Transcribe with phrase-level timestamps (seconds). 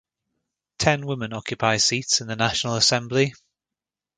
[0.79, 3.35] Ten women occupy seats in the National Assembly.